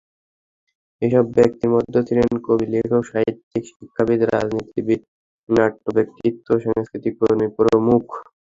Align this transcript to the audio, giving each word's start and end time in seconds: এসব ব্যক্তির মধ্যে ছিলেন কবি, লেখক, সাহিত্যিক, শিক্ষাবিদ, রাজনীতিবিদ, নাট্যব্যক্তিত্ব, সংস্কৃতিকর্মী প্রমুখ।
এসব 1.01 1.25
ব্যক্তির 1.37 1.69
মধ্যে 1.75 1.99
ছিলেন 2.07 2.29
কবি, 2.47 2.65
লেখক, 2.73 3.03
সাহিত্যিক, 3.11 3.63
শিক্ষাবিদ, 3.71 4.19
রাজনীতিবিদ, 4.25 5.01
নাট্যব্যক্তিত্ব, 5.49 6.47
সংস্কৃতিকর্মী 6.65 7.47
প্রমুখ। 7.57 8.05